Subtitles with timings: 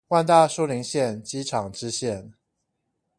[0.07, 2.31] 萬大樹林線機廠支線